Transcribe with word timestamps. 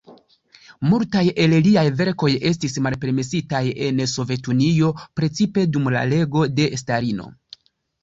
Multaj 0.93 1.21
el 1.43 1.53
liaj 1.67 1.83
verkoj 1.99 2.31
estis 2.53 2.79
malpermesitaj 2.87 3.63
en 3.91 4.03
Sovetunio, 4.17 4.93
precipe 5.23 5.71
dum 5.77 5.91
la 5.99 6.07
rego 6.17 6.51
de 6.59 6.71
Stalino. 6.85 7.33